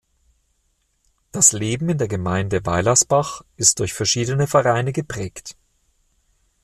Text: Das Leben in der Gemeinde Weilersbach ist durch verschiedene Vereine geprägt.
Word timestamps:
Das 1.31 1.51
Leben 1.51 1.87
in 1.89 1.99
der 1.99 2.07
Gemeinde 2.07 2.65
Weilersbach 2.65 3.43
ist 3.55 3.77
durch 3.77 3.93
verschiedene 3.93 4.47
Vereine 4.47 4.93
geprägt. 4.93 5.55